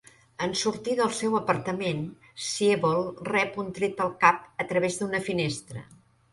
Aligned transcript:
En 0.43 0.53
sortir 0.61 0.95
del 0.99 1.11
seu 1.17 1.35
apartament, 1.39 2.01
Siebold 2.47 3.23
rep 3.29 3.63
un 3.67 3.71
tret 3.79 4.05
al 4.09 4.13
cap 4.27 4.67
a 4.67 4.71
través 4.75 5.01
d'una 5.01 5.25
finestra. 5.31 5.89